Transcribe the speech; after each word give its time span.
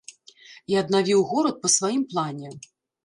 І 0.73 0.77
аднавіў 0.81 1.19
горад 1.33 1.61
па 1.67 1.73
сваім 1.77 2.03
плане. 2.15 2.49